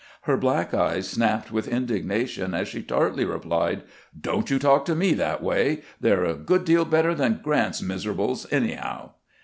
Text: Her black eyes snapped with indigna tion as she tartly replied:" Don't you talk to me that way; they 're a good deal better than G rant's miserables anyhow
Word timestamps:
Her 0.23 0.35
black 0.35 0.73
eyes 0.73 1.07
snapped 1.07 1.51
with 1.51 1.69
indigna 1.69 2.27
tion 2.27 2.55
as 2.55 2.67
she 2.67 2.81
tartly 2.81 3.23
replied:" 3.23 3.83
Don't 4.29 4.49
you 4.49 4.57
talk 4.57 4.83
to 4.85 4.95
me 4.95 5.13
that 5.13 5.43
way; 5.43 5.83
they 5.99 6.11
're 6.11 6.25
a 6.25 6.33
good 6.33 6.65
deal 6.65 6.85
better 6.85 7.13
than 7.13 7.35
G 7.39 7.41
rant's 7.45 7.83
miserables 7.83 8.47
anyhow 8.51 9.11